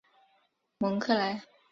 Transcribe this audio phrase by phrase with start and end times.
[0.79, 1.43] 蒙克莱。